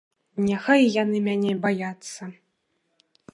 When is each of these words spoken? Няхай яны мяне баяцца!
Няхай 0.45 0.81
яны 1.03 1.21
мяне 1.27 1.51
баяцца! 1.67 2.31